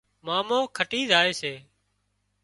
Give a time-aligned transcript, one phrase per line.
[0.25, 1.53] مامو کٽِي زائي سي